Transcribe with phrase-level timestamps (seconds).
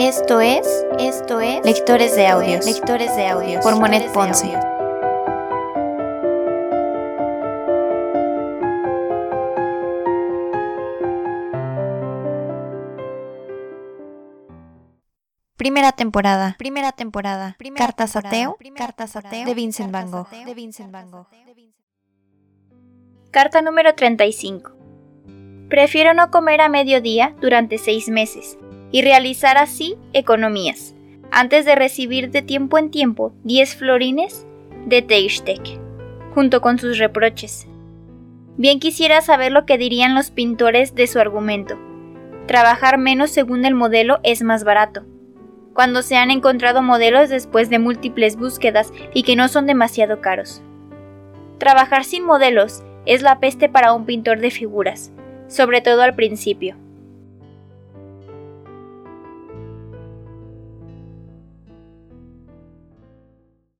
[0.00, 0.66] Esto es,
[0.98, 3.62] esto es Lectores de Audios, Lectores de Audios.
[3.62, 4.58] Por Monet Ponce.
[15.58, 21.10] Primera temporada, primera temporada, Cartas ateo, Cartas ateo de Vincent Van Gogh, de Vincent Van
[21.10, 21.26] Gogh.
[23.30, 24.72] Carta número 35.
[25.68, 28.56] Prefiero no comer a mediodía durante seis meses
[28.92, 30.94] y realizar así economías,
[31.30, 34.46] antes de recibir de tiempo en tiempo 10 florines
[34.86, 35.60] de Teistek,
[36.34, 37.66] junto con sus reproches.
[38.56, 41.78] Bien quisiera saber lo que dirían los pintores de su argumento.
[42.46, 45.04] Trabajar menos según el modelo es más barato.
[45.72, 50.62] Cuando se han encontrado modelos después de múltiples búsquedas y que no son demasiado caros.
[51.58, 55.12] Trabajar sin modelos es la peste para un pintor de figuras,
[55.46, 56.76] sobre todo al principio